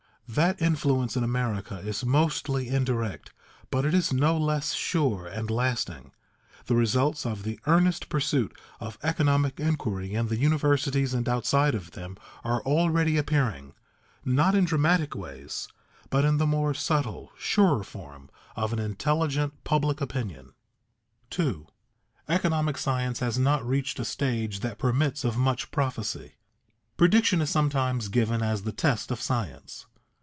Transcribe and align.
That 0.33 0.61
influence 0.61 1.17
in 1.17 1.25
America 1.25 1.79
is 1.79 2.05
mostly 2.05 2.69
indirect, 2.69 3.33
but 3.69 3.83
it 3.83 3.93
is 3.93 4.13
no 4.13 4.37
less 4.37 4.71
sure 4.71 5.27
and 5.27 5.51
lasting. 5.51 6.13
The 6.67 6.75
results 6.75 7.25
of 7.25 7.43
the 7.43 7.59
earnest 7.67 8.07
pursuit 8.07 8.57
of 8.79 8.97
economic 9.03 9.59
inquiry 9.59 10.13
in 10.13 10.27
the 10.29 10.37
universities 10.37 11.13
and 11.13 11.27
outside 11.27 11.75
of 11.75 11.91
them 11.91 12.15
are 12.45 12.61
already 12.61 13.17
appearing, 13.17 13.73
not 14.23 14.55
in 14.55 14.63
dramatic 14.63 15.15
ways, 15.15 15.67
but 16.09 16.23
in 16.23 16.37
the 16.37 16.47
more 16.47 16.73
subtle, 16.73 17.33
surer 17.37 17.83
form 17.83 18.29
of 18.55 18.71
an 18.71 18.79
intelligent 18.79 19.61
public 19.65 19.99
opinion. 19.99 20.53
[Sidenote: 21.29 21.67
Examples 22.29 22.29
of 22.29 22.29
mistaken 22.29 22.35
social 22.37 22.53
prophecy] 22.63 22.73
2. 22.77 22.77
Economic 22.77 22.77
science 22.77 23.19
has 23.19 23.37
not 23.37 23.67
reached 23.67 23.99
a 23.99 24.05
stage 24.05 24.61
that 24.61 24.79
permits 24.79 25.25
of 25.25 25.35
much 25.37 25.71
prophecy. 25.71 26.35
Prediction 26.95 27.41
is 27.41 27.49
sometimes 27.49 28.07
given 28.07 28.41
as 28.41 28.61
the 28.61 28.71
test 28.71 29.11
of 29.11 29.19
science. 29.19 29.87